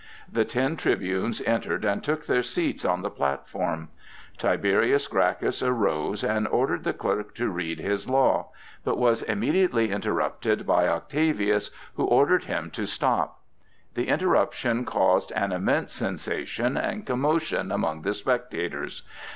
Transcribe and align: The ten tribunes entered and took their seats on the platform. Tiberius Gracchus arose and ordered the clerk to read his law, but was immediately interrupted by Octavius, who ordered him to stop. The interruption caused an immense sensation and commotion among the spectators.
The 0.31 0.45
ten 0.45 0.77
tribunes 0.77 1.43
entered 1.45 1.85
and 1.85 2.03
took 2.03 2.25
their 2.25 2.41
seats 2.41 2.83
on 2.83 3.03
the 3.03 3.11
platform. 3.11 3.89
Tiberius 4.39 5.07
Gracchus 5.07 5.61
arose 5.61 6.23
and 6.23 6.47
ordered 6.47 6.85
the 6.85 6.91
clerk 6.93 7.35
to 7.35 7.49
read 7.51 7.79
his 7.79 8.09
law, 8.09 8.47
but 8.83 8.97
was 8.97 9.21
immediately 9.21 9.91
interrupted 9.91 10.65
by 10.65 10.87
Octavius, 10.87 11.69
who 11.97 12.03
ordered 12.05 12.45
him 12.45 12.71
to 12.71 12.87
stop. 12.87 13.41
The 13.93 14.07
interruption 14.07 14.85
caused 14.85 15.31
an 15.33 15.51
immense 15.51 15.93
sensation 15.93 16.77
and 16.77 17.05
commotion 17.05 17.71
among 17.71 18.01
the 18.01 18.15
spectators. 18.15 19.03